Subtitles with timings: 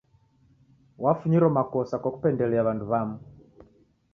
[1.03, 3.15] Wafunyiro makosa kwa kupendelia w'andu w'amu.